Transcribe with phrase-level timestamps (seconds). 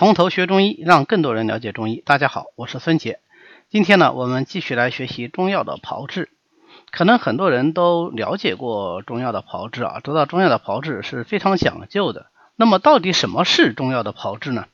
[0.00, 2.02] 从头学中医，让更多人了解中医。
[2.06, 3.20] 大家好，我是孙杰。
[3.68, 6.30] 今天呢，我们继续来学习中药的炮制。
[6.90, 12.28] 可能很多人都了解过中药的炮制啊，知道中药的炮制是非常讲究的。
[12.56, 14.64] 那么，到底什么是中药的炮制呢？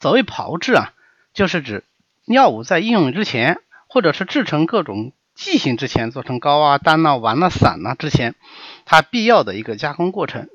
[0.00, 0.94] 所谓炮制啊，
[1.34, 1.84] 就是指
[2.24, 8.34] 药物在应用之前，或者是制成各种剂型之前，做成膏啊、丹啊、丸啊、散啊之前，
[8.86, 10.48] 它必要的一个加工过程。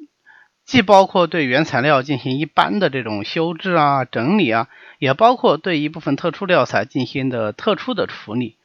[0.70, 4.68] 既包括对原材料进行一般的这种修制啊、整理啊，
[5.00, 8.56] 也包括对一部分特殊料材进行的特殊的处理。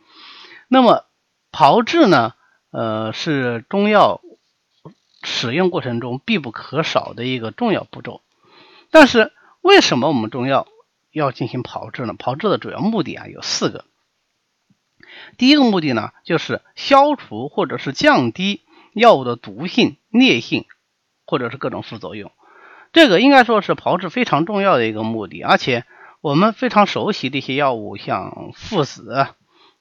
[0.68, 1.06] 那么
[1.50, 2.34] 炮制呢，
[2.70, 4.20] 呃，是中药
[5.22, 8.20] 使用过程中必不可少的一个重要步骤。
[8.90, 10.66] 但是为什么我们中药
[11.10, 12.12] 要进行炮制呢？
[12.12, 13.86] 炮制的主要目的啊有四个。
[15.38, 18.60] 第一个目的呢，就是消除或者是降低
[18.92, 20.66] 药物的毒性、烈性。
[21.26, 22.30] 或者是各种副作用，
[22.92, 25.42] 这个应该说是炮制非常重要的一个目的。
[25.42, 25.84] 而且
[26.20, 29.26] 我们非常熟悉的一些药物，像附子，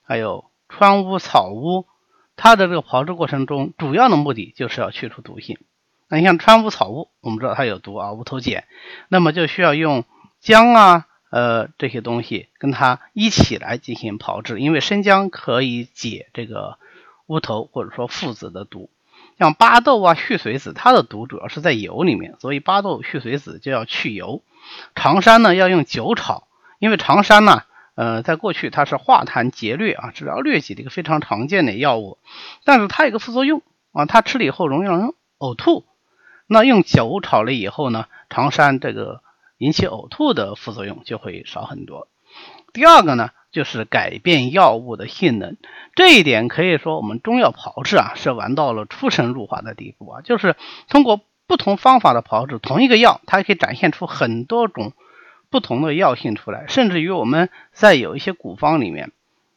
[0.02, 1.86] 还有川乌、草乌，
[2.36, 5.58] 它的这个炮制过程中，主要的目的就是要去除毒性。
[6.08, 8.64] 那你像川乌、草乌，我们知道它有毒啊，乌头碱，
[9.08, 10.04] 那么就需要用
[10.40, 16.78] 姜啊，呃这些东西跟它一起来进行炮制，因为生姜可以解这个
[17.26, 18.90] 乌头或者说附子的毒。
[19.38, 24.42] 像巴豆啊、续水子，它的毒主要是在油里面，所以巴豆、续水子就要去油。
[24.94, 26.46] 长山呢要用酒炒，
[26.78, 27.62] 因为长山呢，
[27.94, 32.18] 呃，在过去它是化痰解疟啊，治疗疟疾的一个非常常见的药物。
[32.64, 33.62] 但是它有个副作用
[33.92, 35.84] 啊，它吃了以后容易让人呕吐。
[36.46, 39.22] 那用酒炒了以后呢，长山这个
[39.58, 42.08] 引起呕吐的副作用就会少很多。
[42.72, 43.30] 第二个呢？
[43.54, 45.56] 就是改变药物的性能，
[45.94, 50.20] 这一点可以说我们中药炮制啊是玩到了出神入化的地步啊。
[50.22, 50.56] 就是
[50.88, 54.92] 通过不同方法的炮制，同一个药它可以展现出很多种
[55.50, 59.12] 不同的药性出来，甚至于我们在有一些古方里面，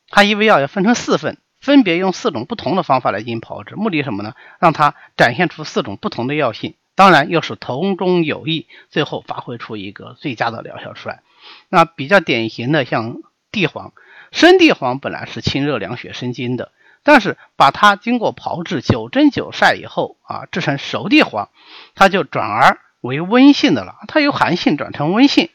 [0.10, 4.36] 它一味药要分成四份，分别用四种不同的方法来进行炮制，目的什么呢？
[4.60, 11.24] 让它展现出四种不同的药性，当然又是同中有异，最后发挥出一个最佳的疗效出来。
[11.68, 13.24] 那比较典型的像。
[13.58, 13.94] 地黄，
[14.32, 21.50] 生地黄本来是清热凉血生津的，但是把它经过炮制、九蒸九晒以后啊，制成熟地黄，
[21.96, 23.96] 它就转而为温性的了。
[24.08, 25.50] 它由寒性转成温性，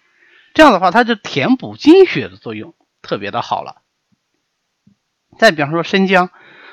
[0.52, 3.82] 这样的话，它就填补精血的作用特别的好了。
[5.38, 6.30] 再比方说生姜，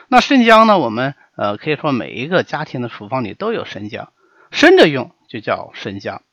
[0.08, 4.12] 那生姜呢，我们呃可以说每一个家庭的厨房里都有生姜，
[4.50, 6.24] 生着用就叫生姜，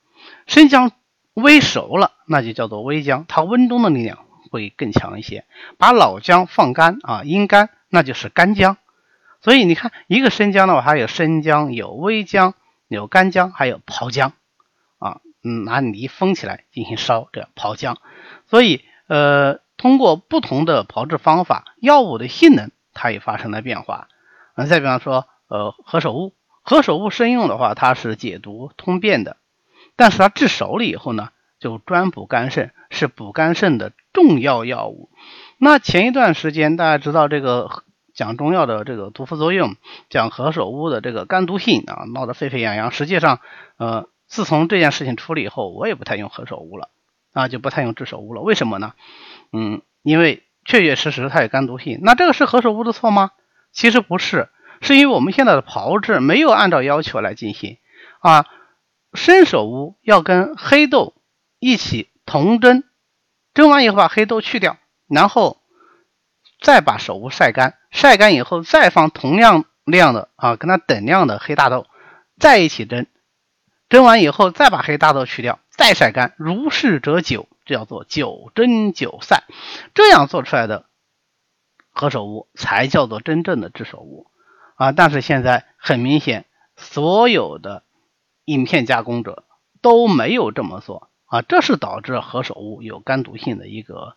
[0.47, 0.91] 生姜
[1.35, 4.25] 煨熟了那就叫做煨姜，它温中的力量。
[4.47, 5.45] 会更强一些。
[5.77, 8.77] 把老姜放干啊，阴干，那就是干姜。
[9.41, 12.55] 所以你看，一个生姜的话，还有生姜、有微姜、
[12.87, 14.33] 有干姜，还有炮姜
[14.99, 15.21] 啊。
[15.43, 17.97] 嗯，拿泥封起来进行烧，这炮姜。
[18.49, 24.07] 所以，呃，通过不同的炮制方法，药物的性能它也发生了变化。
[24.55, 26.33] 啊，再比方说，呃，何首乌，
[26.63, 29.37] 何首乌生用的话，它是解毒通便的，
[29.95, 31.29] 但是它制熟了以后呢，
[31.59, 33.91] 就专补肝肾，是补肝肾的。
[34.13, 35.11] 重要药物。
[35.59, 37.83] 那前一段时间大家知道这个
[38.15, 39.75] 讲中药的这个毒副作用，
[40.09, 42.89] 讲何首乌的这个肝毒性啊，闹得沸沸扬扬。
[42.89, 43.41] 实际上，
[43.77, 46.89] 呃，自从这件事情出了以后，我也不太用何首乌了
[47.31, 48.41] 啊，就不太用炙首乌了。
[48.41, 48.93] 为什么呢？
[49.53, 51.99] 嗯，因为确确实实它有肝毒性。
[52.01, 53.29] 那这个是何首乌的错吗？
[53.71, 54.49] 其实不是，
[54.81, 57.77] 是因为我们现在的炮制没有按照要求来进行
[58.19, 58.47] 啊。
[59.13, 61.13] 生首乌要跟黑豆
[61.59, 62.83] 一起同蒸。
[63.53, 65.57] 蒸完以后把黑豆去掉，然后
[66.61, 71.87] 再把手乌晒干，晒干以后再放同样量的啊，跟它等量的黑大豆
[72.39, 73.07] 在一起蒸，
[73.89, 79.43] 蒸完以后再把黑大豆去掉，再晒干，如是者九，叫做九蒸九晒，
[79.95, 80.85] 这样做出来的
[81.89, 84.27] 何首乌才叫做真正的炙手乌
[84.75, 84.91] 啊！
[84.91, 87.83] 但是现在很明显，所有的
[88.45, 89.45] 影片加工者
[89.81, 91.09] 都没有这么做。
[91.27, 94.15] 啊，这是导致何首乌有肝毒性的一个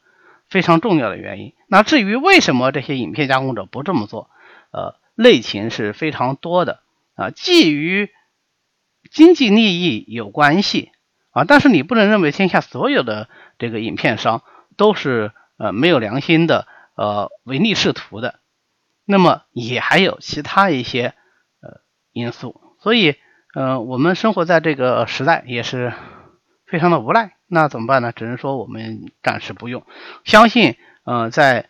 [0.49, 1.55] 非常重要的原因。
[1.67, 4.31] 那至于为什么这些影片加工者不这么做，
[4.71, 6.81] 呃，内情是非常多的
[7.17, 8.11] 啊，既与
[9.11, 10.93] 经济利益有关系
[11.33, 13.29] 啊，但是你不能认为天下所有的
[13.59, 14.45] 这个影片商
[14.77, 18.39] 都是呃没有良心的，呃唯利是图的。
[19.05, 21.15] 那么也还有其他一些
[21.61, 21.81] 呃
[22.13, 23.17] 因素，所以
[23.53, 25.93] 呃我们生活在这个时代也是。
[26.71, 28.13] 非常的无奈，那怎么办呢？
[28.13, 29.85] 只能说我们暂时不用。
[30.25, 31.69] 相信，呃，在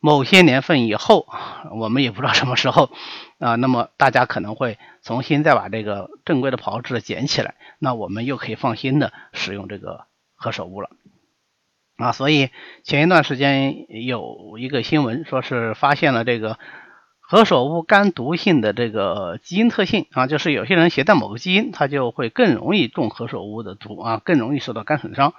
[0.00, 1.28] 某些年份以后，
[1.70, 2.90] 我们也不知道什么时候
[3.38, 10.90] 啊，那么大家可能会重新再把这个正规的炮制捡起来，那我们又可以放心的使用这个何首乌了
[11.96, 12.10] 啊。
[12.10, 12.50] 所以
[12.82, 16.58] 前一段时间有一个新闻，说是发现了这个
[17.34, 25.34] 何首乌肝毒性的这个基因特性啊，就是有些人携带某个基因，他就会更容易中何首乌的毒啊，更容易受到肝损伤。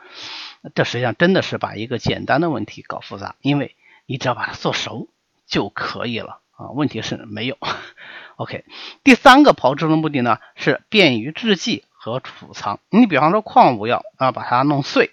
[0.73, 3.75] 这实际上真的是把一个简单的问题搞复杂，因为
[4.07, 5.07] 你只要把它做熟
[5.47, 6.71] 就可以了啊。
[6.71, 7.57] 问题是没有。
[8.35, 8.65] OK，
[9.05, 12.81] 第三个炮制的目的呢是便于制剂和储藏。
[12.89, 15.11] 你比方说矿物药啊，把它弄碎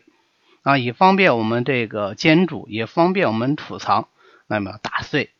[0.64, 4.08] 啊，以方便我们这个煎煮，也方便我们储藏。
[4.48, 5.30] 那么打碎。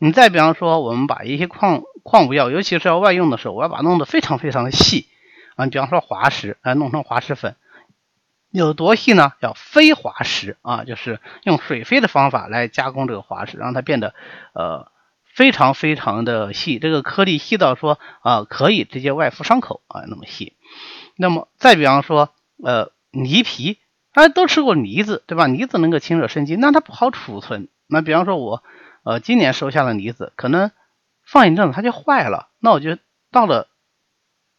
[0.00, 5.06] 你再比方说，我们把一些矿矿物药，尤其是要外用的时候，我要把它弄得非常非常的细
[5.54, 5.64] 啊。
[5.66, 7.54] 你比方说滑石，啊，弄成滑石粉，
[8.50, 9.32] 有多细呢？
[9.40, 14.14] 叫飞滑石啊，就是用水飞的方法来加工这个滑石，让它变得
[14.54, 14.90] 呃。
[15.32, 20.54] 非常非常的细，这个颗粒细到说啊，可以直接外敷伤口啊，那么细。
[21.16, 22.30] 那么再比方说，
[22.62, 23.78] 呃，梨皮，
[24.12, 25.46] 大家都吃过梨子对吧？
[25.46, 27.68] 梨子能够清热生津，那它不好储存。
[27.86, 28.64] 那比方说我，
[29.02, 30.70] 呃，今年收下了梨子，可能
[31.24, 32.98] 放一阵子它就坏了，那我就
[33.30, 33.68] 到了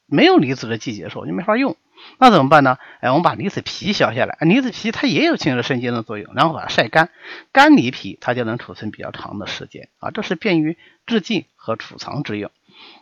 [0.05, 1.77] 没有梨子的季节的时候，就没法用。
[2.17, 2.79] 那怎么办呢？
[2.99, 7.11] 哎，我们把梨子皮削下来，梨子皮它也有清热生津的作用，然后把它晒干，
[7.51, 12.49] 干梨皮它就能储存比较长的时间啊，这是便于制剂和储藏之用。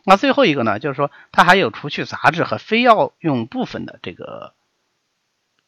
[0.03, 4.53] 那最后一个呢，就是说它还有除去杂质和非药用部分的这个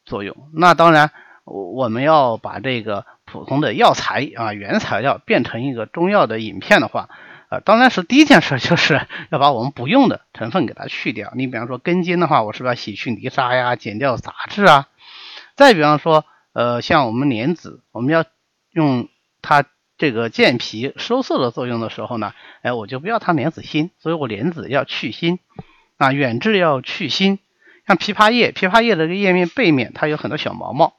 [0.04, 0.50] 作用。
[0.54, 1.12] 那当然，
[1.52, 7.10] 我们要把这个普通的药材啊原材料变成一个中药的饮片的话。
[7.50, 11.34] 啊，当然是第一件事就是 要把我们不用的成分给它去掉。
[11.36, 14.88] 你比方说根茎的话，我是不是要洗去泥沙呀，剪掉杂质啊？
[15.58, 18.24] 再比方说，呃，像我们莲子，我们要
[18.72, 19.10] 用
[19.42, 19.66] 它
[19.98, 25.38] 这个健脾收涩的作用的时候呢，哎，我就不要它莲子心，所以我莲子要去心
[25.98, 27.40] 啊，远志要去心。
[27.86, 30.94] 像枇杷叶，枇杷叶的这个叶面背面它有很多小毛毛，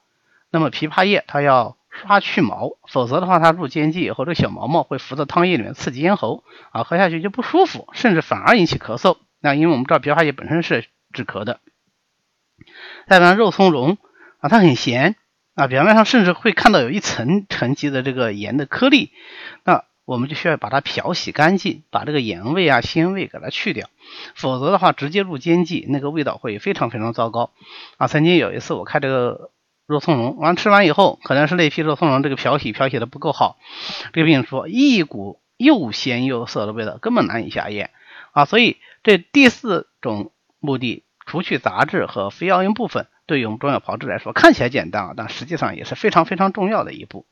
[0.53, 1.77] 那么枇杷叶它要。
[1.95, 9.19] 刷去毛，否则的话，它入煎剂以后，这个小毛毛会浮到汤液里面，刺激咽喉啊，喝下去就不舒服，甚至反而引起咳嗽。
[9.41, 11.61] 那因为我们知道枇杷叶本身是止咳的。
[13.07, 13.99] 再比方肉苁蓉
[14.41, 15.17] 啊，它很咸
[15.55, 19.13] 啊，表面上甚至会看到有一层沉积的这个盐的颗粒，
[19.65, 23.91] 那我们就需要把它漂洗干净，把这个盐味啊、鲜味给它去掉，
[24.35, 27.51] 否则的话，直接入煎剂，那个味道会非常非常糟糕
[27.99, 28.07] 啊。
[28.07, 29.51] 曾经有一次我开这个。
[29.87, 33.59] 肉苁蓉完吃完以后，可能是那批肉苁蓉这个漂洗漂洗的不够好，
[34.13, 37.91] 这个病人说一股又咸又涩的味道，根本难以下咽
[38.33, 38.45] 啊。
[38.45, 47.27] 所以这第四种目的，除去杂质和非药用部分，对于我们中药炮制来说看起来简单啊，但实际上也是非常非常重要的一步。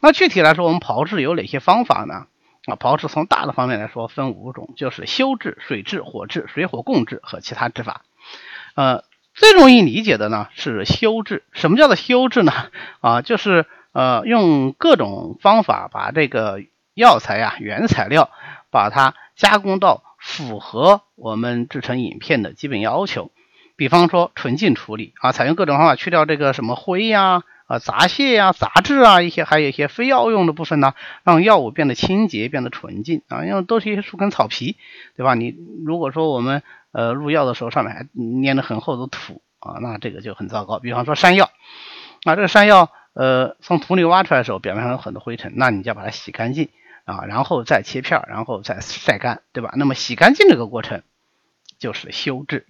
[0.00, 2.26] 那具体来说，我们炮制有哪些方法呢？
[2.66, 8.02] 啊，炮制从大的方面来说分五种，就是修制、水制、火制、水火共治和其他制法。
[8.74, 9.04] 呃。
[9.38, 11.44] 最容易理解的呢是修制。
[11.52, 12.52] 什么叫做修制呢？
[13.00, 16.60] 啊，就是呃用各种方法把这个
[16.94, 18.30] 药材啊原材料
[18.70, 23.30] 把它加工到符合我们制成饮片的基本要求。
[23.78, 34.76] 比方说纯净处理啊，采用各种方法去掉这个什么灰呀、啊杂屑呀、杂质啊一些，还有一些非药用的部分呢，让药物变得清洁、变得纯净啊，因为都是一些树根草皮，
[35.16, 35.36] 对吧？
[35.36, 35.54] 你
[35.86, 38.06] 如果说我们呃，入药的时候上面还
[38.42, 40.80] 粘着很厚的土啊，那这个就很糟糕。
[40.80, 41.48] 比方说山药，
[42.24, 46.68] 啊，这个山药，呃，从土里挖出来的时候，表面上有很多灰尘，那你就要把它洗干净
[47.04, 49.72] 啊，然后再切片，然后再晒干，对吧？
[49.76, 51.02] 那么洗干净这个过程
[51.78, 52.66] 就是修制。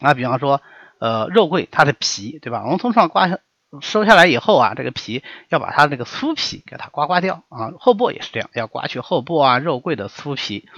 [0.00, 0.60] 那，比方说，
[0.98, 2.62] 呃，肉桂它的皮，对吧？
[2.64, 3.38] 我们从上刮下。
[3.80, 7.70] 收下来以后啊，这个皮要把它这个粗皮给它刮刮掉啊。
[7.78, 10.68] 后部也是这样，要刮去后部啊肉桂的粗皮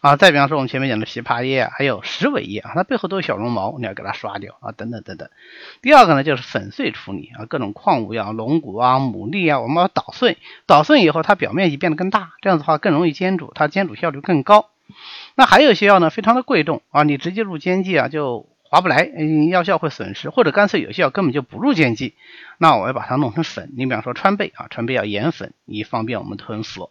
[0.00, 0.14] 啊。
[0.14, 5.28] 再比方说我们前面讲的枇杷叶，还有石韦叶啊，它背后都有小绒毛，你要给它刷掉啊，等等等等。
[5.82, 14.70] 第二个呢就是粉碎处理啊，各种矿物药、龙骨啊、牡蛎啊，我们要捣碎，捣碎以后它表面积变得更大，这样子的话更容易煎煮，它煎煮效率更高。
[15.34, 18.46] 那还有一些药呢，非常的贵重啊，你直接入煎剂啊就。
[18.68, 22.14] 划不来，嗯，药效会损失，或者干脆有些药根本就不入煎剂，
[22.58, 23.72] 那我要把它弄成粉。
[23.76, 26.90] 你比方说川贝啊，川贝要研粉，以方便我们吞服。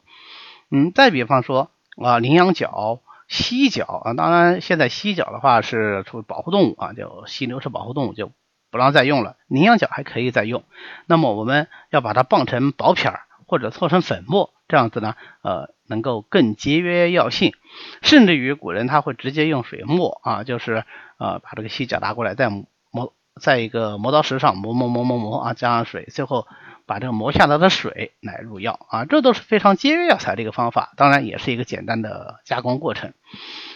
[0.72, 1.70] 嗯，再比方说
[2.02, 8.32] 啊，羚羊角、犀角啊，当然现在犀角的话是属于保护动物啊，就犀牛是保护动物，就
[8.72, 9.38] 不让再用了。
[9.48, 10.64] 羚羊角还可以再用。
[11.06, 17.54] 那么我们要把它棒成薄片儿，或者搓成粉末，这样子呢，呃，能够更节约药性。
[18.02, 20.84] 甚至于古人他会直接用水磨啊，就是。
[21.18, 26.46] 呃，把这个犀角拿过来，再磨，在一个磨刀石上磨磨磨磨磨啊，加上水，最后
[26.86, 33.14] 把这个磨下来的水来入药啊，这都是非常节约药材的一个方法，当然也是一个简单的加工过程。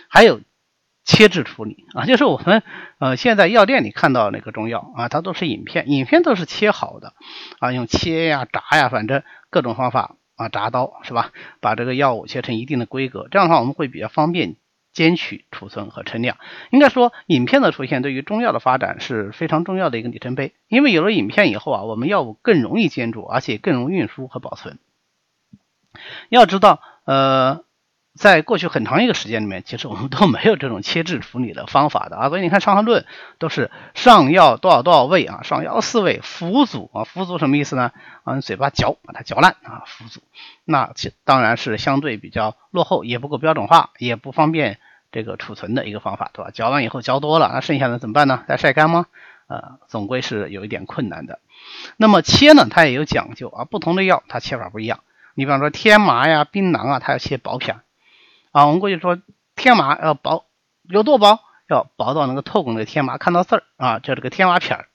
[0.10, 0.42] 还有
[1.06, 2.62] 切制处理啊，就是我们
[3.00, 7.14] 呃现在药店里看到那个中药啊，它都是影片，影片都是切好的
[7.60, 11.32] 啊，用切呀、炸呀，反正各种方法啊，铡刀是吧？
[11.60, 14.56] 把这个药物切成一定的规格，这样的话我们会比较方便
[14.94, 16.38] 煎取、储存和称量。
[16.72, 24.80] 应该说，影片的出现对于中药的发展是非常重要的一个里程碑，因为有了影片以后啊，我们药物更容易煎煮，而且更容易运输和保存。
[26.30, 27.64] 要知道，呃。
[28.20, 33.04] 在过去很长一个时间里面，其实我们都没有这种切制处理的方法的啊，所以你看《伤寒论》
[33.38, 37.94] 都是上药多少多少味啊，上药四味，服足啊，服足什么意思呢？
[38.26, 40.20] 啊，嘴巴嚼，把它嚼烂啊，服足。
[40.66, 40.92] 那
[41.24, 44.80] 当然是相对比较落后，也不够标准化，也不方便
[45.14, 46.52] 这个储存的一个方法，对吧？
[46.52, 48.44] 嚼完以后嚼多了，那剩下的怎么办呢？
[48.50, 49.06] 再晒干吗？
[49.48, 51.40] 呃，总归是有一点困难的。
[51.96, 55.00] 那么切呢，它也有讲究啊，不同的药它切法不一样。
[55.36, 57.78] 你比方说天麻呀、槟榔啊，它要切薄片。
[58.52, 59.18] 啊，我们过去说
[59.56, 60.46] 天麻要薄，
[60.84, 61.40] 有多薄？
[61.70, 64.88] 要薄到能够透过那个天麻看到字儿啊，就这个天麻片儿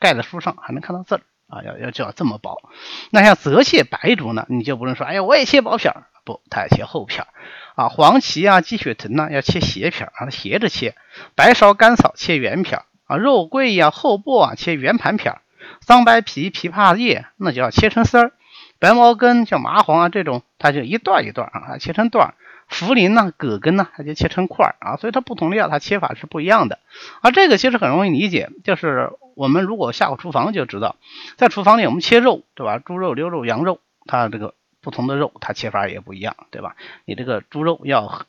[0.00, 2.62] 盖在书上还能看到字儿啊，要要就要这么薄。
[3.10, 7.28] 那像泽泻、白术呢，你就不能说，哎呀，我也切薄片儿，不，它要切厚片儿
[7.74, 7.90] 啊。
[7.90, 10.96] 黄芪啊、鸡血藤呢，要切斜片儿啊，斜着切。
[11.34, 15.42] 白芍、甘草切圆片儿啊，肉桂呀、厚薄啊切圆盘片儿。
[15.82, 18.32] 桑白皮、枇杷叶那就要切成丝儿。
[18.78, 22.34] 白茅根像麻黄啊这种，它就一段一段啊，切成段儿。
[22.74, 26.80] 茯苓呢，葛根呢，它就切成块儿啊，所以它不同的药它切法是不一样的。
[27.20, 30.96] 而这个其实很容易理解，就是我们如果下过厨房就知道，
[31.36, 32.78] 在厨房里我们切肉，对吧？
[32.78, 36.74] 猪肉、牛肉、羊肉，它这个不同的肉它切法也不一样，对吧？
[37.04, 38.26] 你这个猪肉要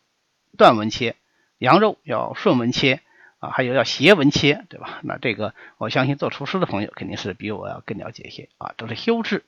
[0.58, 1.16] 断纹切，
[1.58, 3.02] 羊肉要顺纹切
[3.40, 5.00] 啊，还有要斜纹切，对吧？
[5.02, 9.44] 那这个我相信做厨师的朋友肯定是比我要更了解一些啊，都是修制。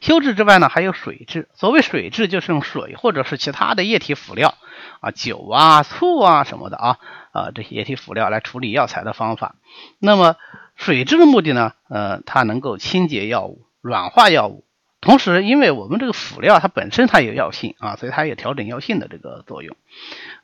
[0.00, 1.48] 修制之外呢，还有水质。
[1.54, 4.54] 所谓水质，就是用水或者是其他的液体辅料
[5.00, 6.98] 啊，酒啊、醋啊什么的啊，
[7.32, 9.56] 啊这些液体辅料来处理药材的方法。
[9.98, 10.36] 那么
[10.76, 14.64] 水质的目的呢，呃，它能够清洁药物、软化药物，
[15.00, 19.76] 同时因为我们这个辅料它本身它有药性啊，所以它有调整药性的这个作用。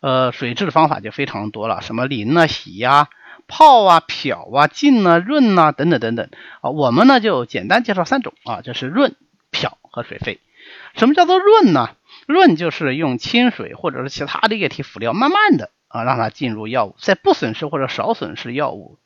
[0.00, 3.08] 呃，水质的方法就非常多了，什么淋啊、洗呀、
[3.48, 6.70] 泡啊、漂啊、浸啊、润啊等等等等啊。
[6.70, 9.14] 我们呢就简单介绍三种啊，就是润。
[9.52, 10.38] 漂和水沸，
[10.96, 11.96] 什么叫做润呢？
[12.26, 18.98] 润就是用清水或者是其他的液体辅料，慢慢的啊让它进入药物，在不损失或者少损失药物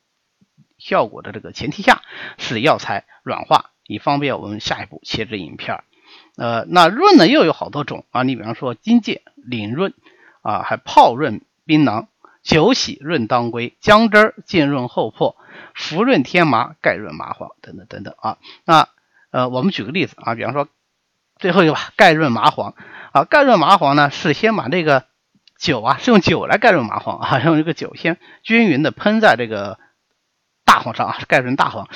[0.76, 2.02] 效果的这个前提下，
[2.36, 5.84] 使药材软化，以方便我们下一步切制饮片儿。
[6.36, 9.94] 呃，那润呢又有好多种啊，你比方说金芥淋润
[10.42, 12.06] 啊，还泡润槟榔，
[12.50, 15.36] 酒洗润当归，姜汁儿浸润厚朴，
[15.72, 18.88] 服润天麻，盖润麻黄等等等等啊，那。
[19.32, 20.66] 呃，我们举个例子啊，比方说
[21.38, 22.74] 最后一个吧，盖润麻黄
[23.12, 25.04] 啊，盖润麻黄呢是先把这个
[25.56, 29.78] 酒啊，是用酒来盖润麻黄啊， 用这个酒先均匀的喷在这个
[30.64, 31.88] 大黄上啊，盖润大黄，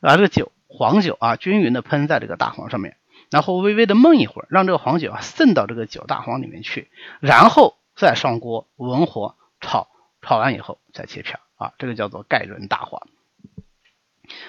[0.00, 2.96] 把这个酒黄酒啊均匀的喷在这个大黄上面，
[3.32, 9.88] 然后微微的焖一会儿，让这个黄酒啊渗到这个酒大黄里面去，然后再上锅文火炒，
[10.22, 13.06] 炒完以后再切片啊，这个叫做盖伦大黄。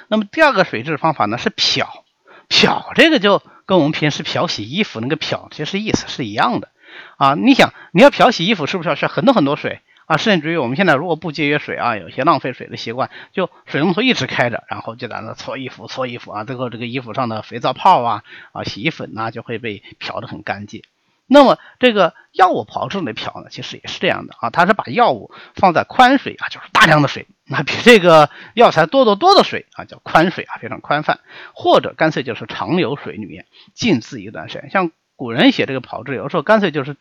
[0.08, 2.04] 那么第二个水质方法呢是漂，
[2.48, 6.70] 漂这个就跟我们平时漂洗衣服那个漂其实意思是一样的
[7.18, 7.36] 啊。
[7.36, 10.18] 你想你要漂洗衣服是不是要需要很多很多水啊？
[10.18, 18.24] 甚至于我们现在如果不节约水啊，有些浪费水的习惯，就水龙头一直开着，然后就在那搓衣服搓衣服啊，最后这个衣服上的肥皂泡啊
[18.54, 20.82] 啊洗衣粉呐就会被漂得很干净。
[21.28, 31.20] 那么这个药物炮制的漂呢，其实也是这样的啊，它是把药物放在宽水啊，就是大量的水，那比这个药材多得多的水啊，叫宽水啊，非常宽泛，
[31.54, 34.70] 或者干脆就是长流水里面浸渍一段时间。
[34.70, 36.96] 像古人写这个炮制，有时候干脆就是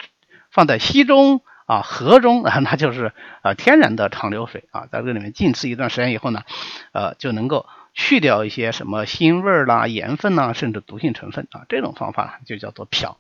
[0.51, 6.43] 放在溪中啊、河中啊， 那就是啊天然的长流水啊，在这里面浸渍一段时间以后呢，
[6.93, 7.67] 呃就能够。
[7.99, 13.19] 去掉一些什么腥味啦、盐分呐，甚至毒性成分啊，这种方法就叫做漂。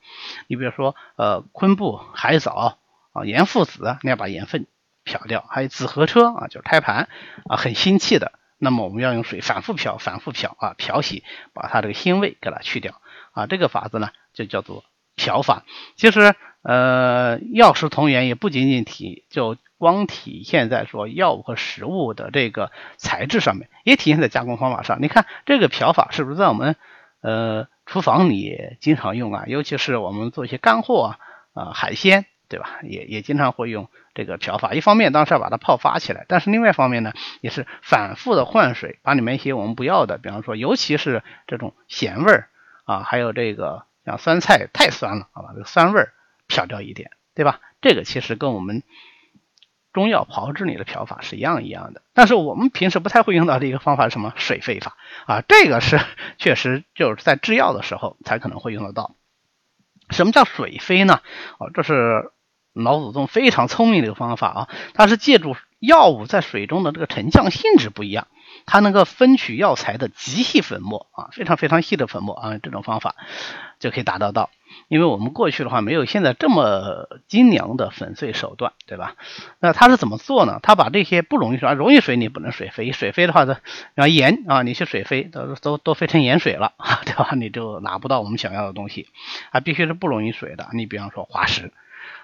[0.49, 2.78] 你比如说，呃，昆布、海藻
[3.12, 4.66] 啊、盐附子，你要把盐分
[5.02, 7.09] 漂掉；还有紫河车啊，就是胎盘
[7.49, 13.00] 啊，很腥气的，那么我们要用水反复漂、反复漂啊，漂洗，把它这个腥味给它去掉
[13.33, 13.47] 啊。
[13.47, 15.64] 这个法子呢，就叫做漂法。
[15.97, 16.35] 其实，
[16.66, 19.56] 呃，药食同源也不仅仅体就。
[19.78, 25.02] 光体现在说药物和食物的这个材质上面，也体现在加工方法上。
[25.02, 26.76] 你看这个漂法是不是在我们
[27.20, 29.44] 呃厨房里经常用啊？
[29.46, 31.18] 尤其是我们做一些干货啊
[31.52, 32.78] 啊海鲜，对吧？
[32.85, 34.73] 也也经常会用这个漂法。
[34.73, 42.49] 一方面当时要把它泡发起来，但是另外一方面呢，也是反复的换水，把里面一些我们不要的，比方说尤其是这种咸味儿
[42.87, 46.14] 啊，还有这个像酸菜太酸了，好吧，这个酸味儿
[46.57, 47.61] 少掉一点，对吧？
[47.81, 48.83] 这个其实跟我们
[49.93, 52.03] 中药炮制里的漂法是一样一样的。
[52.15, 54.33] 但是我们平时不太会用到的一个方法是什么？
[54.37, 54.97] 水飞法
[55.27, 56.01] 啊，这个是
[56.39, 59.15] 确实就是在制药的时候才可能会用得到。
[60.11, 61.21] 什么叫水飞呢？
[61.59, 62.31] 啊，这是
[62.73, 68.26] 老祖宗非常聪明的一个方法啊，它是借助药物在水中的这个沉降性质不一样。
[68.64, 73.14] 它能够分取药材的极细粉末啊，非常非常细的粉末啊，这种方法
[73.78, 74.50] 就可以达到到。
[74.88, 79.14] 因为我们过去的话没有现在这么精良的粉碎手段，对吧？
[79.61, 80.59] 那它是怎么做呢？
[80.62, 83.59] 它把这些不溶于水，溶于水你不能水飞，水飞的话呢，
[83.97, 86.73] 后盐啊，你去水飞都都都飞成盐水了，
[87.04, 87.30] 对吧？
[87.37, 89.09] 你就拿不到我们想要的东西，
[89.50, 90.68] 啊，必须是不溶于水的。
[90.73, 91.73] 你比方说化石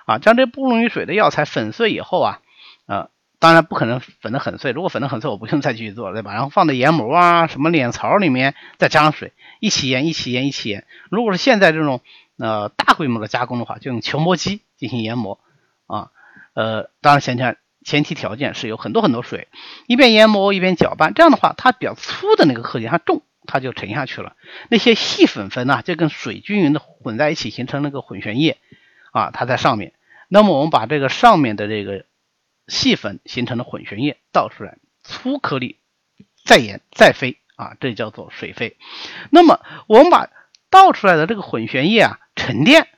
[0.06, 2.40] 啊，将这不溶于水的药材粉碎以后啊，
[2.86, 3.10] 呃。
[3.42, 6.32] 当然不可能粉得很碎，如果粉得很碎，我不用再继续做了，对吧？
[6.32, 10.86] 然后放在研磨啊，什么碾槽里面，再加上水，一起研，一起研，一起研。
[11.10, 12.02] 如果是现在这种
[12.38, 15.40] 呃大规模的加工的话，就用球磨机进行研磨
[15.88, 16.12] 啊。
[16.54, 17.42] 呃，当然前提
[17.84, 19.48] 前提条件是有很多很多水，
[19.88, 24.36] 一边研磨一边搅拌，这样的话，它比较粗的那个颗粒它重，它就沉下去了。
[24.68, 28.58] 那些细粉粉呢，就跟水均匀的混在一起，形成那个混悬液
[29.10, 29.94] 啊，它在上面。
[30.28, 32.04] 那么我们把这个上面的这个。
[32.68, 35.78] 细粉形成的混悬液倒出来，粗颗粒
[36.44, 38.76] 再研再飞啊，这叫做水飞。
[39.30, 40.28] 那么我们把
[40.70, 42.88] 倒出来的这个混悬液啊沉淀，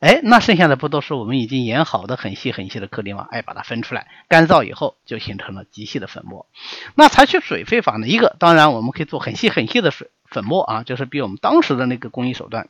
[0.00, 3.26] 哎，那剩下的不都是我们已经研好的很细很细的颗粒吗？
[3.30, 6.46] 哎，把它分出来，干燥以后就形成了极细的粉末。
[6.94, 8.06] 那采取水飞法呢？
[8.06, 12.68] 一个当然我们可以做很细很细的水粉末啊，就是比我们当时的那个工艺手段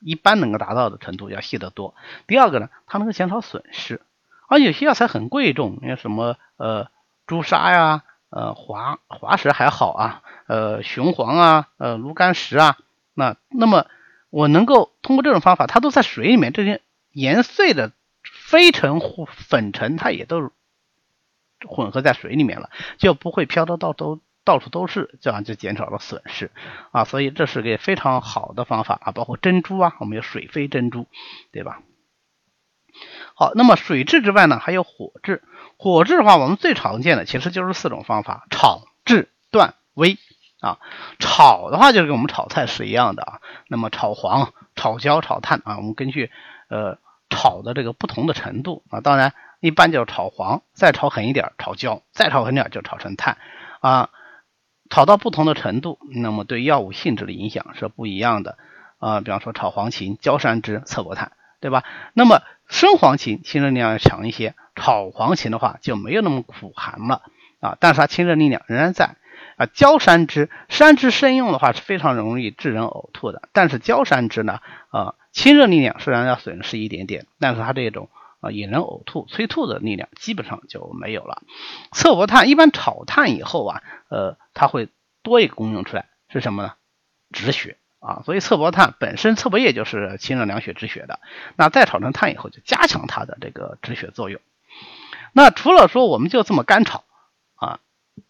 [0.00, 1.94] 一般能够达到的程度要细得多。
[2.26, 4.00] 第二个呢，它能够减少损失。
[4.48, 6.88] 而有些药材很贵重，你看什么呃
[7.26, 12.78] 朱砂呀，呃华华石还好啊，呃雄黄啊，呃炉甘石啊，
[13.14, 13.86] 那那么
[14.30, 16.80] 我能够通过这种方法，它都在水里面，这些
[17.12, 20.50] 研碎的飞尘粉尘，它也都
[21.66, 26.50] 混合在水里面了，就不会飘的到都到处都是，这样就减少了损失
[26.90, 31.06] 啊，所以这是个非常好的方法啊，包括珍珠啊，我们有水飞珍珠，
[31.52, 31.82] 对吧？
[33.34, 35.42] 好，那么水制之外呢，还有火制。
[35.76, 40.18] 火制的话，我们最常见的其实就是四种方法：炒、制、断、煨。
[40.60, 40.78] 啊，
[41.20, 43.40] 炒的话就是跟我们炒菜是一样的啊。
[43.68, 46.32] 那么炒黄、炒焦、炒炭啊，我们根据
[46.68, 46.98] 呃
[47.30, 53.38] 炒的这个不同的程度啊，当然一般就炒黄，再炒狠一点炒焦，再炒狠点就炒成炭
[53.78, 54.10] 啊。
[54.90, 58.58] 炒到不同的程度，那么对药物性质的影响是不一样的
[58.98, 59.20] 啊。
[59.20, 61.30] 比方说炒黄芩、焦山栀、侧柏炭。
[61.60, 61.84] 对吧？
[62.14, 67.22] 那么生黄芩清热力量要强一些，炒黄芩的话就没有那么苦寒了
[67.60, 69.16] 啊，但是它清热力量仍然在
[69.56, 69.66] 啊。
[69.66, 78.08] 焦山栀，山栀生用的话是非常容易致人呕吐的，但是焦山栀呢，啊，清热力量虽然要损失一点点，但是它这种
[78.40, 81.42] 啊引人呕吐、催吐的力量基本上就没有了。
[81.92, 84.88] 侧柏炭一般炒炭以后啊，呃，它会
[85.22, 86.72] 多一个功用出来，是什么呢？
[87.32, 87.76] 止血。
[88.00, 91.18] 啊，所以侧柏炭本身侧柏叶就是清热凉血止血的，
[91.56, 94.40] 那再炒成炭以后就加强它的这个止血作用。
[95.32, 97.04] 那除了说我们就这么干炒
[97.56, 97.80] 啊，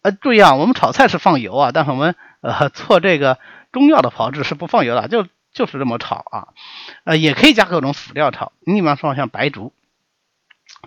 [0.01, 3.37] 呃，注意啊，我们炒菜是放油啊，但是我们呃做这个
[3.71, 6.47] 中药的炮制是不放油的，就就是这么炒啊，
[7.03, 8.51] 呃，也可以加各种辅料炒。
[8.61, 9.71] 你比方说像白术，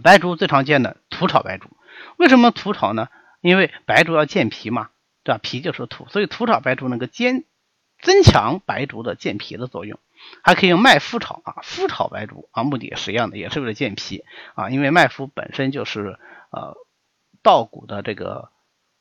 [0.03, 1.71] 白术最常见的土炒白术，
[2.17, 3.09] 为什么土炒呢？
[3.41, 4.91] 因为白术要健脾嘛，
[5.23, 5.41] 对吧？
[5.41, 7.45] 脾就是土，所以土炒白术能够健。
[8.03, 9.99] 增强白术的健脾的作用，
[10.43, 14.69] 还可以用麦麸炒啊，麸炒白术啊，目的也是一样的，也是为了健脾啊。
[14.69, 16.19] 因为麦麸本身就是
[16.51, 16.77] 呃
[17.43, 18.51] 稻谷的这个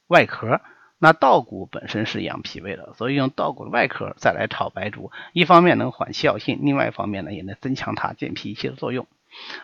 [0.08, 0.62] 外壳，
[1.00, 9.08] 那稻谷本身是养脾胃的，所以用稻谷的外壳再来炒白术，一方面能缓气药性，另外一方面呢也能增强它健脾益气的作用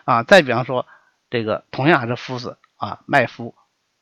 [0.04, 0.24] 啊。
[0.24, 0.84] 再比方说
[1.30, 3.54] 这个同样还是麸子啊，麦麸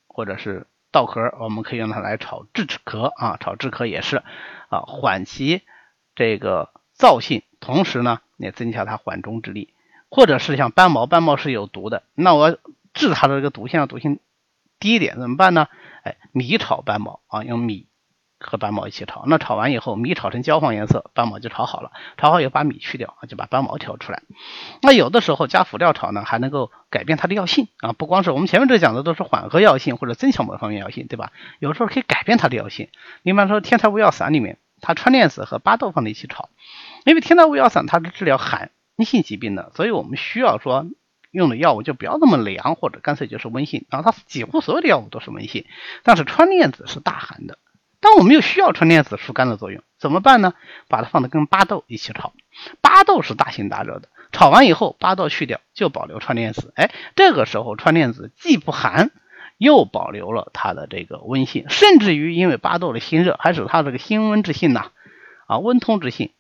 [0.09, 0.67] 或者是。
[0.97, 4.23] 稻壳我们可以用它来炒炙壳啊，炒炙壳也是
[4.71, 5.61] 啊，缓其
[6.15, 9.75] 这个燥性，同时呢也增强它缓中之力。
[10.09, 12.57] 或者是像斑毛，斑毛是有毒的，那我
[12.95, 14.21] 治它的这个毒性，毒性
[14.81, 15.69] 低一点怎么办呢？
[16.03, 17.87] 哎，米炒斑毛啊，用米。
[18.39, 21.91] 和斑毛一起炒，那炒完以后，米炒成焦黄颜色，斑毛就炒好了。
[22.17, 24.23] 炒好以后把米去掉啊，就把斑毛挑出来。
[24.83, 31.33] 那有的时候加辅料炒呢，还能够改变它的药性啊，不光是我们前面这讲的都是缓和药性或者增强某方面药性，对吧？
[31.59, 32.89] 有时候可以改变它的药性。
[33.23, 36.51] 你比方说天台乌药散里面，它川链子和巴豆放在一起炒，
[37.05, 40.87] 因为天台乌药散它是治疗寒性疾病的，所以我们需要说
[41.31, 43.87] 用的药物就不要那么凉，或者干脆就是温性。
[43.91, 45.65] 然后它几乎所有的药物都是温性，
[46.03, 47.59] 但是川链子是大寒的。
[48.07, 50.55] 但我们又需要川链子疏肝的作用，怎么办呢？
[50.87, 52.33] 把它放的跟巴豆一起炒，
[52.81, 56.73] 巴豆是大辛大热的，炒完以后巴豆去掉，就保留川链子。
[56.77, 59.11] 哎，这个时候川链子既不寒
[59.59, 64.93] 又保留了它的这个温性，甚至于因为巴豆的辛热，还使它这个辛温之性呐，
[65.49, 66.31] 啊温通之性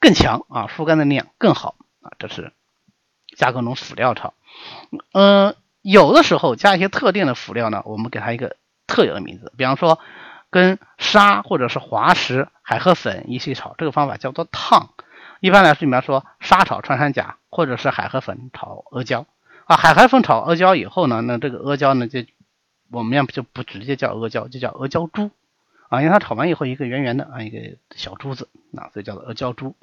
[0.00, 2.12] 更强啊，疏肝的力量更好啊。
[2.18, 2.50] 这是
[3.36, 4.32] 加各种辅料炒，
[5.12, 9.98] 嗯，有的时候加一些特定的辅料呢，我们给它一个特有的名字，比方说
[10.54, 14.90] 跟沙或者是滑石、海河粉一起炒，这个方法叫做烫。
[15.40, 19.26] 一般来说，比方说沙炒穿山甲，或者是海河粉炒阿胶
[19.64, 22.20] 啊，海河粉炒阿胶以后呢，那这个阿胶呢就。
[22.90, 25.30] 我们要不就不直接叫阿胶，就叫阿胶珠
[25.88, 29.74] 啊，因为它炒完以后一个圆圆的啊，一个小珠子啊，所以叫做阿胶珠。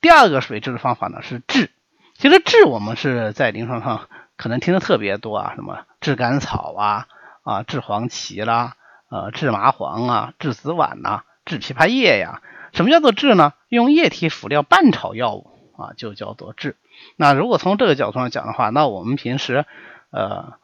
[0.00, 1.70] 第二个水质的方法呢是治，
[2.16, 7.06] 其实治我们是在临床上可能听的特别多啊，什么炙甘草啊
[7.42, 8.76] 啊，制黄芪啦，
[9.10, 12.42] 呃，制麻黄啊，制紫菀呐，制枇杷叶呀。
[12.72, 13.52] 什么叫做治呢？
[13.68, 16.76] 用液体辅料拌炒药物啊，就叫做治。
[17.16, 19.66] 那如果从这个角度上讲的话，那我们平时
[20.10, 20.54] 呃。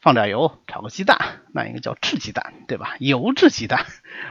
[0.00, 2.96] 放点油炒个鸡蛋，那应该叫制鸡蛋，对吧？
[2.98, 3.86] 油制鸡蛋，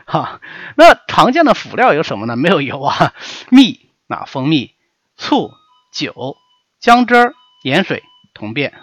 [0.06, 0.40] 哈。
[0.76, 2.36] 那常见的辅料有什么呢？
[2.36, 3.16] 没有油啊，
[3.50, 4.76] 蜜、那蜂蜜、
[5.18, 5.52] 醋、
[5.92, 6.38] 酒、
[6.80, 8.04] 姜汁儿、盐水、
[8.36, 8.83] 铜变。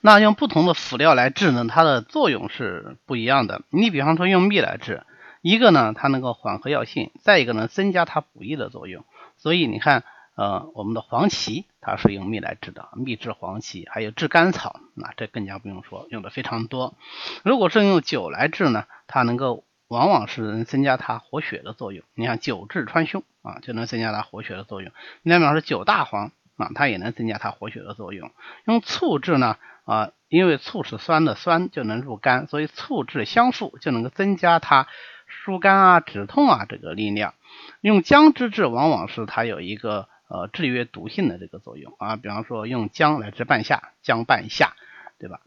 [0.00, 3.62] 那用不同的辅料来制呢，它的作用是不一样的。
[3.70, 5.02] 你比方说用蜜来制，
[5.42, 9.04] 一个呢它能够缓和药性，再一个呢增加它补益的作用。
[9.36, 10.04] 所以你看。
[10.40, 16.94] 呃，我们的黄芪它是用蜜来治的，蜜制黄芪，还有治甘草，那这更加不用说，用的非常多。
[17.42, 22.04] 如果是用酒来治呢，它能够往往是能增加它活血的作用。
[22.14, 24.92] 你看酒治川芎啊，就能增加它活血的作用。
[25.22, 28.30] 你比方说酒大黄啊，它也能增加它活血的作用。
[28.64, 29.56] 用醋治呢
[29.88, 34.86] 啊，因为醋是酸的，酸就能入肝，所以醋制香附就能够增加它
[35.26, 37.34] 疏肝啊、止痛啊这个力量。
[37.80, 40.08] 用姜汁治，往往是它有一个。
[40.30, 44.74] 呃，制约毒性的这个作用啊，比方说用姜来治半夏，姜半夏，
[45.18, 45.40] 对吧？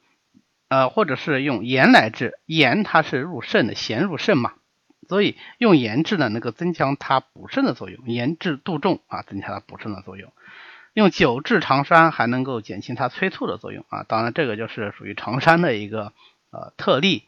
[0.69, 4.53] 呃，或者是用盐来治，盐它是入肾的，咸入肾嘛，
[5.07, 10.33] 所以用盐治呢，能够增强它补肾的作用，盐治杜仲啊，增加它补肾的作用。
[10.93, 16.13] 用酒治长山，还能够减轻它催吐的作用啊，当然这个就是属于长山的一个
[16.51, 17.23] 呃特例。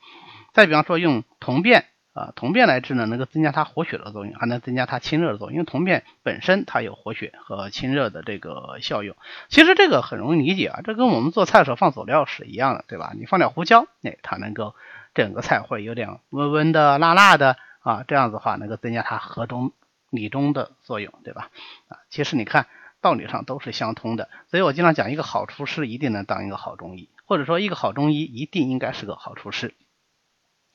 [0.53, 1.85] 再比方说用铜变。
[2.15, 5.53] 啊，铜变来治呢，能够增加它活血的作用，还能增加它清热的作用。
[5.53, 9.15] 因为铜变本身它有活血和清热的这个效用。
[9.49, 13.13] 其实这个很容易理解啊，这跟我们做菜的时候放佐料是一样的，对吧？
[13.17, 14.75] 你放点胡椒，哎，它能够
[15.15, 19.71] 整个菜会有点温温的、辣辣的啊，这样子的话能够增加它和中
[20.11, 21.49] 理中的作用，对吧？
[21.87, 22.67] 啊，其实你看
[23.03, 24.29] 道理上都是相通的。
[24.49, 29.75] 所以我经常讲，一个好厨师一定能当一个好中医，或者说一个好中医一定应该是个好厨师。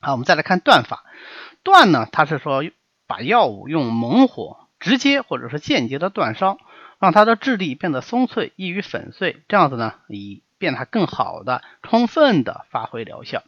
[0.01, 1.03] 好，我们再来看断法。
[1.65, 2.63] 断呢，它是说
[3.09, 6.59] 把药物用猛火直接或者是间接的断烧，
[7.01, 9.43] 让它的质地变得松脆，易于粉碎。
[9.49, 13.43] 这样子呢，以便它更好的、充分的发挥疗效。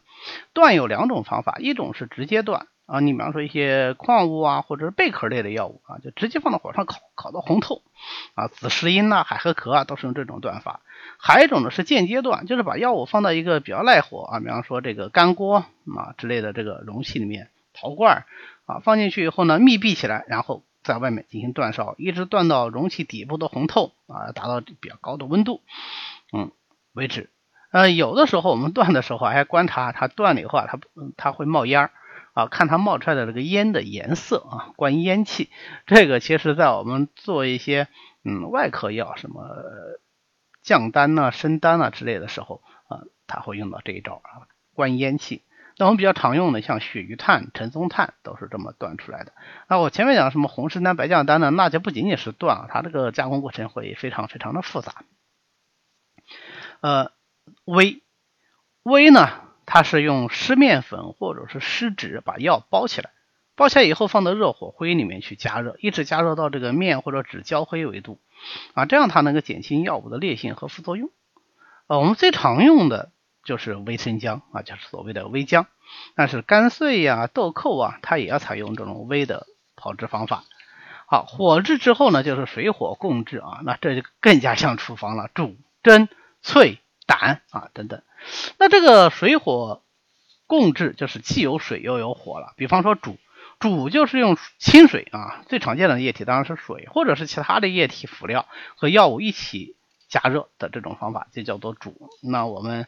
[0.52, 7.83] 断有两种方法，一种是直接断啊，你比方说一些矿物啊，或者是贝壳类的药物啊，就直接放到火上烤，烤到红透
[8.35, 8.48] 啊。
[8.48, 10.81] 紫石英呐、海河壳啊，都是用这种断法。
[11.16, 15.59] 还有一种呢是间接断，就是把药物放到一个比较耐火啊，比方说这个干锅
[15.96, 18.24] 啊之类的这个容器里面，陶罐
[18.66, 25.61] 啊放进去以后呢，密闭起来，然后在外面进行煅烧，一直断到容器底部的红透啊，达到比较高的温度，
[26.33, 26.50] 嗯
[26.92, 27.31] 为止。
[27.70, 30.81] 呃，有的时候我们断的时候还观察它断了以后啊，它
[31.16, 31.90] 它会冒烟儿
[32.34, 35.50] 啊，看它冒出来的这个烟的颜色啊，观烟气。
[35.86, 37.88] 这个其实在我们做一些
[38.24, 39.44] 嗯外科药什么。
[40.62, 45.42] 降丹呐、升丹呐之类的时候啊，他会用到这一招啊，观烟气。
[45.78, 49.32] 那我们比较常用的，像鳕鱼炭、陈松炭都是这么断出来的。
[49.68, 51.48] 那我前面讲什么红参丹、白降丹呢？
[51.48, 55.02] 那就不仅仅是断，它这个加工过程会非常非常的复杂。
[56.82, 57.10] 呃，
[57.64, 58.02] 煨
[58.84, 59.30] 煨呢，
[59.72, 63.11] 它是用湿面粉或者是湿纸把药包起来，
[63.54, 68.18] 包起来以后放到热火灰里面去加热，一直加热到这个面或者纸焦灰为度。
[68.74, 71.09] 啊，这样它能够减轻药物的烈性和副作用。
[71.87, 73.12] 呃，我们最常用的
[73.44, 75.68] 就是微生姜啊，就是所谓的微姜。
[76.16, 80.42] 但是干碎呀、豆蔻啊，它也要采用这种微的炮制方法。
[81.06, 86.09] 好，火制之后呢，就是水火共治啊，那这就更加像厨房了，煮、蒸、
[86.42, 86.78] 淬、
[87.10, 88.02] 胆啊等等。
[88.58, 89.82] 那这个水火
[90.46, 92.54] 共治，就是既有水又有火了。
[92.56, 93.18] 比方说煮。
[93.58, 99.76] 煮就是用清水啊，最常见的液体当然是水，或者是其他的液体辅料和药物一起
[100.08, 102.08] 加热的这种方法，就叫做煮。
[102.22, 102.86] 那我们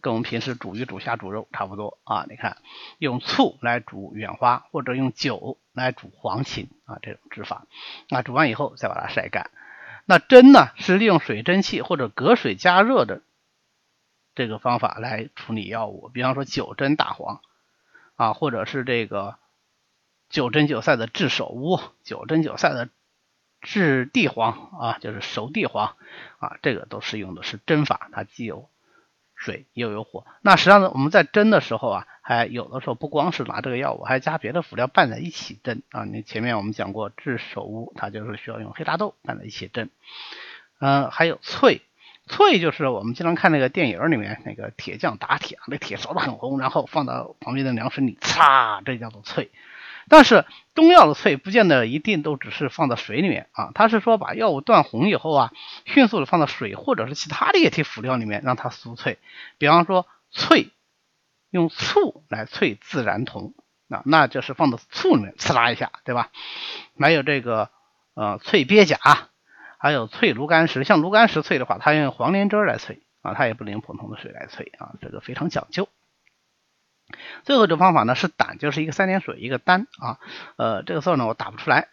[0.00, 2.24] 跟我们平时煮鱼、煮虾、煮肉差不多啊。
[2.30, 2.56] 你看，
[2.96, 7.66] 用醋来煮远花，或者用酒来煮黄芩啊，这种制法。
[8.08, 9.50] 那煮完以后再把它晒干。
[10.06, 13.20] 那蒸呢，是利用水蒸气或者隔水加热的
[14.36, 17.40] 这个方法来处理药物，比方说九针大黄
[18.14, 19.36] 啊，或者是这个
[20.28, 22.90] 九针九赛的炙手乌，九针九赛的
[23.62, 25.96] 炙地黄啊，就是熟地黄
[26.38, 28.68] 啊，这个都是用的是针法，它既有
[29.34, 30.26] 水又有火。
[30.42, 36.04] 那实际上呢，我们在针的时候啊，还有的时候不光是拿这个药物，还加别的辅料拌在一起针啊。
[36.04, 39.90] 你前面我们讲过炙手乌，它就是需要用黑大豆拌在一起针。
[40.78, 41.80] 嗯，还有脆，
[42.28, 49.48] 淬就是我们经常看那个电影里面那个铁匠打铁，那铁烧得很红，然后放到旁边的凉水里擦，这叫做淬。
[50.08, 55.52] 但是中药的淬不见得一定都只是放到水里面啊，它是说把药物断红以后啊，
[55.84, 59.18] 迅速的放到水或者是其他的液体辅料里面让它酥脆。
[59.58, 60.70] 比方说淬，
[61.50, 63.54] 用醋来淬自然酮，
[63.88, 66.30] 那那就是放到醋里面呲啦一下，对吧？
[67.00, 67.70] 还有这个
[68.14, 68.98] 呃淬鳖甲。
[69.78, 75.88] 还有淬炉甘石，像炉甘石淬的话，它用黄连汁来淬啊，它也不用普通的水来淬啊，这个非常讲究。
[77.44, 80.18] 最后一种方法呢是胆，就是一个三点水一个丹啊，
[80.56, 81.88] 呃，这个字呢我打不出来。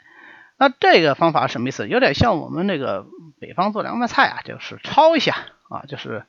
[0.57, 1.87] 那这个方法什么意思？
[1.87, 3.05] 有点像我们那个
[3.39, 5.35] 北方做凉拌菜啊，就是焯一下
[5.69, 6.25] 啊，就是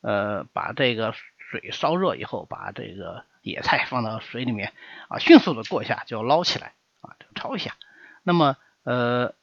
[0.00, 4.72] 呃把这个水烧热以后，把这个野菜放到水里面
[5.08, 7.74] 啊，迅速的过一下就捞起来啊，就焯一下。
[8.22, 9.34] 那么呃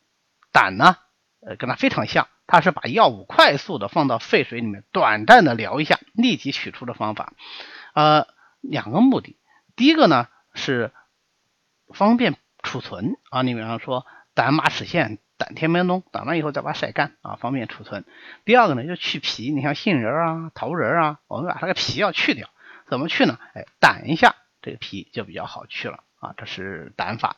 [0.51, 0.97] 胆呢？
[1.45, 7.33] 呃，跟它非常像，它是把药物快速的放到沸水里面，短暂的疗一下，立即取出的方法。
[7.93, 8.27] 呃，
[8.61, 9.37] 两个目的，
[9.75, 10.91] 第一个呢是
[11.93, 18.05] 方便储存啊，你比方说胆马齿苋、胆天门冬，打完以后再把它晒干啊，方便储存。
[18.45, 22.49] 第二个呢就去皮，你像杏仁啊、桃仁啊，我们把它的皮要去掉，
[22.87, 23.39] 怎么去呢？
[23.55, 26.03] 哎，掸一下，这个皮就比较好去了。
[26.21, 27.35] 啊，这是胆法。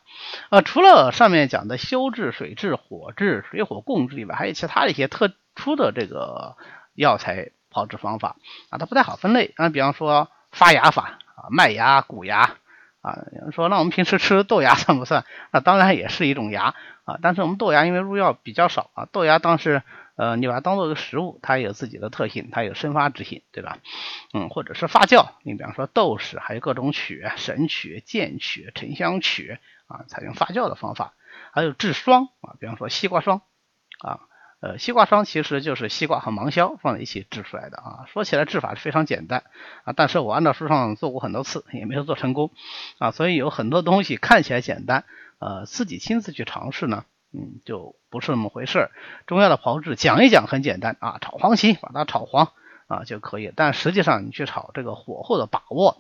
[0.50, 6.58] 啊，除了上面讲的修治、水治、火治、水火共治以外，还有其他的一些特殊的这个
[6.94, 8.36] 药材炮制方法
[8.70, 9.70] 啊，它不太好分类啊。
[9.70, 12.58] 比方说发芽法啊，麦芽、谷芽
[13.04, 15.24] 啊，有人说那我们平时吃豆芽算不算？
[15.52, 16.74] 那当然也是一种芽
[17.06, 19.84] 啊，但是我们豆芽因为入药比较少啊，豆芽当时。
[20.16, 23.80] 呃，你把它当做一个食物，它有自己的特性，它有生发之性，对吧？
[24.32, 31.16] 嗯，或者是发酵，你比方说豆豉，还有各种曲、神曲、剑曲、沉香曲啊，采用发酵的方法，
[31.52, 33.42] 还有制霜啊，比方说西瓜霜
[34.04, 34.20] 啊，
[34.64, 38.06] 呃，西瓜霜其实就是西瓜和芒硝放在一起制出来的啊。
[38.08, 39.44] 说起来制法是非常简单
[39.84, 42.50] 啊，但是我按照书上做过很多次，也没有做成功
[42.98, 45.04] 啊，所以有很多东西看起来简单，
[45.40, 47.04] 呃，自己亲自去尝试呢。
[47.34, 48.92] 嗯，就不是那么回事儿
[49.28, 52.54] 中药的炮制讲一讲很简单啊，炒黄芪把它炒黄
[52.88, 53.52] 啊就可以。
[53.54, 55.98] 但实际上你去炒这个火候的把握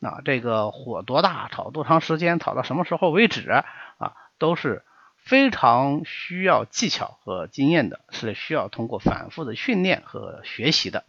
[0.00, 4.82] 啊，这个火多大，炒多长时间，炒到什么时候为止啊，都是
[5.24, 11.04] 非常需要技巧和经验的，是需要通过反复的训练和学习的。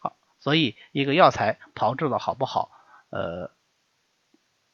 [0.00, 2.70] 好，所以一个药材炮制的好不好，
[3.10, 3.50] 呃。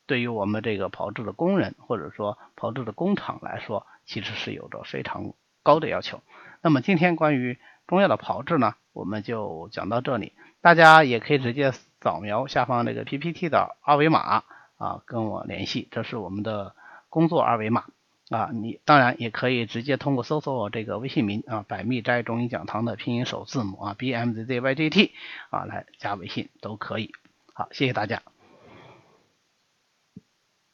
[0.05, 6.21] 对于我们这个炮制的工人，或者说炮制的工厂来说，其实是有着非常高的要求。
[6.61, 10.35] 那么今天关于中药的炮制呢，我们就讲到这里。
[10.61, 14.43] 大家也可以直接扫描下方这个 PPT 的二维码
[14.77, 16.75] 啊，跟我联系，这是我们的
[17.09, 17.85] 工作二维码
[18.33, 18.51] 啊。
[18.53, 25.13] 你当然也可以直接通过搜索我这个微信名啊，百密斋中医讲堂的拼音首字母啊，B M Z Z Y J T
[25.51, 27.13] 啊，来加微信都可以。
[27.53, 28.32] 好，谢谢大家。